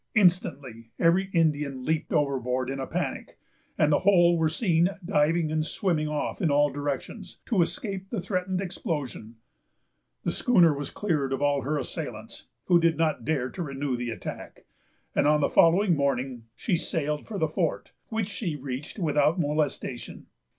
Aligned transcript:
Instantly 0.15 0.89
every 0.97 1.25
Indian 1.25 1.85
leaped 1.85 2.11
overboard 2.11 2.71
in 2.71 2.79
a 2.79 2.87
panic, 2.87 3.37
and 3.77 3.91
the 3.93 3.99
whole 3.99 4.35
were 4.35 4.49
seen 4.49 4.89
diving 5.05 5.51
and 5.51 5.63
swimming 5.63 6.07
off 6.07 6.41
in 6.41 6.49
all 6.49 6.71
directions, 6.71 7.37
to 7.45 7.61
escape 7.61 8.09
the 8.09 8.19
threatened 8.19 8.59
explosion. 8.61 9.35
The 10.23 10.31
schooner 10.31 10.73
was 10.73 10.89
cleared 10.89 11.33
of 11.33 11.39
her 11.41 11.77
assailants, 11.77 12.47
who 12.65 12.79
did 12.79 12.97
not 12.97 13.25
dare 13.25 13.51
to 13.51 13.61
renew 13.61 13.95
the 13.95 14.09
attack; 14.09 14.65
and 15.13 15.27
on 15.27 15.39
the 15.39 15.49
following 15.49 15.95
morning 15.95 16.45
she 16.55 16.77
sailed 16.77 17.27
for 17.27 17.37
the 17.37 17.47
fort, 17.47 17.93
which 18.09 18.27
she 18.27 18.55
reached 18.55 18.97
without 18.97 19.39
molestation. 19.39 20.25